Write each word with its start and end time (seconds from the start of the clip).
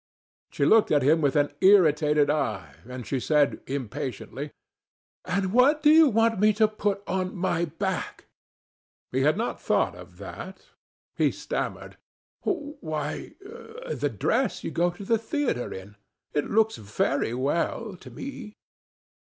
She 0.49 0.65
looked 0.65 0.89
at 0.89 1.03
him 1.03 1.21
with 1.21 1.35
an 1.35 1.53
irritated 1.61 2.27
eye, 2.27 2.73
and 2.89 3.05
she 3.05 3.19
said, 3.19 3.61
impatiently: 3.67 4.49
"And 5.25 5.53
what 5.53 5.83
do 5.83 5.91
you 5.91 6.07
want 6.09 6.39
me 6.39 6.53
to 6.53 6.67
put 6.67 7.03
on 7.05 7.35
my 7.35 7.65
back?" 7.65 8.25
He 9.11 9.21
had 9.21 9.37
not 9.37 9.61
thought 9.61 9.93
of 9.93 10.17
that; 10.17 10.65
he 11.17 11.31
stammered: 11.31 11.97
"Why, 12.41 13.35
the 13.41 14.09
dress 14.09 14.63
you 14.63 14.71
go 14.71 14.89
to 14.89 15.03
the 15.05 15.19
theater 15.19 15.71
in. 15.71 15.97
It 16.33 16.49
looks 16.49 16.77
very 16.77 17.35
well, 17.35 17.95
to 17.97 18.09
me." 18.09 18.55